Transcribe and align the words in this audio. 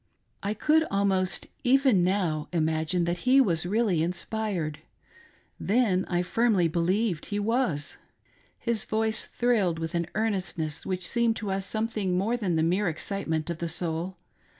I 0.41 0.55
could 0.55 0.83
almost, 0.89 1.45
even 1.63 2.03
now, 2.03 2.47
imagine 2.51 3.03
that 3.03 3.19
he 3.19 3.39
was 3.39 3.67
"really 3.67 4.01
inspired. 4.01 4.79
Then 5.59 6.05
I 6.05 6.23
firmly 6.23 6.67
believed 6.67 7.27
he 7.27 7.37
was. 7.37 7.97
His 8.57 8.83
voice 8.83 9.25
thrilled 9.25 9.77
with 9.77 9.93
an 9.93 10.07
earnestness 10.15 10.87
which 10.87 11.07
seemed 11.07 11.35
to 11.35 11.51
us 11.51 11.67
something 11.67 12.17
more 12.17 12.35
than 12.35 12.55
the 12.55 12.63
mere 12.63 12.87
excite 12.89 13.27
ment 13.27 13.51
of 13.51 13.59
the 13.59 13.69
soul. 13.69 14.17